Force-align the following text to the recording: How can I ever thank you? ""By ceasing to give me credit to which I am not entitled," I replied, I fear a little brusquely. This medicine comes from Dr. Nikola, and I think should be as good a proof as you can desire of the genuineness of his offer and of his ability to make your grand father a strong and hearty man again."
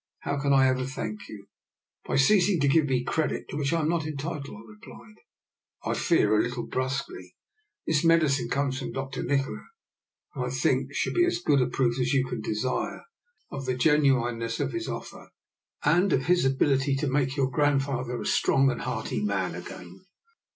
How 0.21 0.39
can 0.41 0.51
I 0.51 0.67
ever 0.67 0.83
thank 0.83 1.29
you? 1.29 1.45
""By 2.07 2.15
ceasing 2.15 2.59
to 2.61 2.67
give 2.67 2.85
me 2.87 3.03
credit 3.03 3.47
to 3.49 3.55
which 3.55 3.71
I 3.71 3.81
am 3.81 3.87
not 3.89 4.07
entitled," 4.07 4.47
I 4.57 4.67
replied, 4.67 5.13
I 5.85 5.93
fear 5.93 6.35
a 6.35 6.41
little 6.41 6.65
brusquely. 6.65 7.35
This 7.85 8.03
medicine 8.03 8.49
comes 8.49 8.79
from 8.79 8.93
Dr. 8.93 9.21
Nikola, 9.21 9.63
and 10.33 10.45
I 10.45 10.49
think 10.49 10.91
should 10.91 11.13
be 11.13 11.23
as 11.25 11.37
good 11.37 11.61
a 11.61 11.67
proof 11.67 11.99
as 11.99 12.13
you 12.13 12.25
can 12.25 12.41
desire 12.41 13.03
of 13.51 13.67
the 13.67 13.75
genuineness 13.77 14.59
of 14.59 14.71
his 14.71 14.87
offer 14.87 15.29
and 15.83 16.11
of 16.11 16.25
his 16.25 16.45
ability 16.45 16.95
to 16.95 17.05
make 17.07 17.35
your 17.37 17.51
grand 17.51 17.83
father 17.83 18.19
a 18.19 18.25
strong 18.25 18.71
and 18.71 18.81
hearty 18.81 19.21
man 19.23 19.53
again." 19.53 20.07